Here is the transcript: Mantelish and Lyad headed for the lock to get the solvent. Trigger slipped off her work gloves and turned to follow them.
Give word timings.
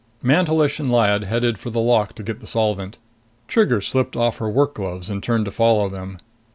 Mantelish 0.23 0.79
and 0.79 0.91
Lyad 0.91 1.25
headed 1.25 1.59
for 1.59 1.69
the 1.69 1.79
lock 1.79 2.15
to 2.15 2.23
get 2.23 2.39
the 2.39 2.47
solvent. 2.47 2.97
Trigger 3.47 3.81
slipped 3.81 4.15
off 4.15 4.39
her 4.39 4.49
work 4.49 4.73
gloves 4.73 5.11
and 5.11 5.21
turned 5.21 5.45
to 5.45 5.51
follow 5.51 5.89
them. 5.89 6.17